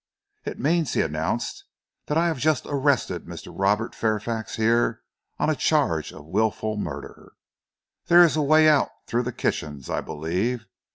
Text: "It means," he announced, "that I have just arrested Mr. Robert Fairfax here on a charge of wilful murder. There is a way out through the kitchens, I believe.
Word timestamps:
"It 0.45 0.57
means," 0.59 0.93
he 0.93 1.01
announced, 1.01 1.63
"that 2.07 2.17
I 2.17 2.25
have 2.25 2.39
just 2.39 2.65
arrested 2.65 3.25
Mr. 3.25 3.53
Robert 3.55 3.93
Fairfax 3.93 4.55
here 4.55 5.03
on 5.37 5.51
a 5.51 5.55
charge 5.55 6.11
of 6.11 6.25
wilful 6.25 6.75
murder. 6.75 7.33
There 8.07 8.23
is 8.23 8.35
a 8.35 8.41
way 8.41 8.67
out 8.67 8.89
through 9.05 9.21
the 9.21 9.31
kitchens, 9.31 9.91
I 9.91 10.01
believe. 10.01 10.65